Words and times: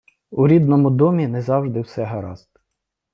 У 0.31 0.47
рідному 0.47 0.89
домі 0.89 1.27
не 1.27 1.41
завжди 1.41 1.81
все 1.81 2.03
гаразд. 2.03 2.49